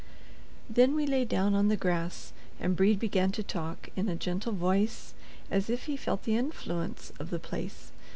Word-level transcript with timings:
Then 0.67 0.95
we 0.95 1.05
lay 1.05 1.25
down 1.25 1.53
on 1.53 1.67
the 1.67 1.77
grass, 1.77 2.33
and 2.59 2.75
Brede 2.75 2.97
began 2.97 3.31
to 3.33 3.43
talk, 3.43 3.89
in 3.95 4.09
a 4.09 4.15
gentle 4.15 4.51
voice, 4.53 5.13
as 5.51 5.69
if 5.69 5.83
he 5.83 5.95
felt 5.95 6.23
the 6.23 6.37
influence 6.37 7.11
of 7.19 7.29
the 7.29 7.37
place. 7.37 7.91